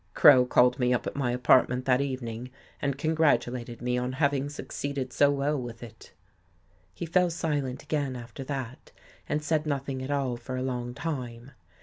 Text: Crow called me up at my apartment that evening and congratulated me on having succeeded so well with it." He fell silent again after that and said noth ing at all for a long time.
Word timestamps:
Crow 0.15 0.47
called 0.47 0.79
me 0.79 0.95
up 0.95 1.05
at 1.05 1.15
my 1.15 1.29
apartment 1.31 1.85
that 1.85 2.01
evening 2.01 2.49
and 2.81 2.97
congratulated 2.97 3.83
me 3.83 3.99
on 3.99 4.13
having 4.13 4.49
succeeded 4.49 5.13
so 5.13 5.29
well 5.29 5.61
with 5.61 5.83
it." 5.83 6.11
He 6.91 7.05
fell 7.05 7.29
silent 7.29 7.83
again 7.83 8.15
after 8.15 8.43
that 8.45 8.91
and 9.29 9.43
said 9.43 9.67
noth 9.67 9.87
ing 9.89 10.01
at 10.01 10.09
all 10.09 10.37
for 10.37 10.57
a 10.57 10.63
long 10.63 10.95
time. 10.95 11.51